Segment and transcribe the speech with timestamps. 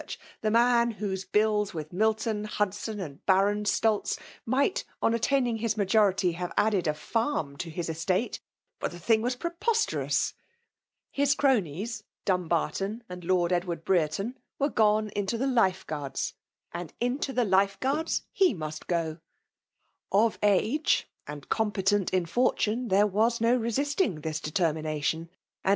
[0.43, 6.33] —^the man whose bills with Milton> Hudson, and Baron Stulz, might, on attaining f&si mqority,
[6.33, 8.39] have added a farm to his estate
[8.81, 10.33] •^ihe thing was preposterous!
[11.11, 16.33] His cronies^ Bmnbarton and Lord Edward Brereton, were SQ&emto tbe life Guards,
[16.73, 18.09] and Into the life c 3 91 FBBI&tft INMIINATIOie.
[18.09, 19.17] Qwfk he miut gol—
[20.11, 25.29] Of age, and eoiD]>etin4 in fortune, there was no resisting this deter mination;
[25.63, 25.69] and Mm.